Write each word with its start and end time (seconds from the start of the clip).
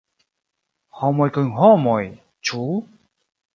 “Homoj 1.01 1.27
kun 1.35 1.53
homoj”, 1.59 2.01
ĉu? 2.51 2.65